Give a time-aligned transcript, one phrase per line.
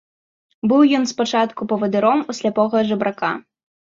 [0.71, 3.31] Быў ён спачатку павадыром у сляпога жабрака.